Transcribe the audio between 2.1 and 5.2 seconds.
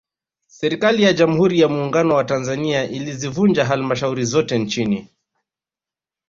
wa Tanzania ilizivunja Halmashauri zote nchini